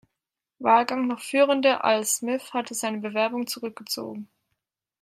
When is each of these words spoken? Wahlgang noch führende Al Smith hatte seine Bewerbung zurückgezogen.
Wahlgang 0.57 1.05
noch 1.05 1.19
führende 1.19 1.83
Al 1.83 2.03
Smith 2.05 2.53
hatte 2.55 2.73
seine 2.73 2.97
Bewerbung 2.97 3.45
zurückgezogen. 3.45 4.29